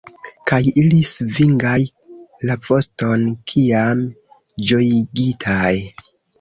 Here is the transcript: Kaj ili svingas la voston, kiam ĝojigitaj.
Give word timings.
Kaj 0.51 0.57
ili 0.83 1.01
svingas 1.09 1.85
la 2.51 2.57
voston, 2.69 3.29
kiam 3.53 4.05
ĝojigitaj. 4.73 5.73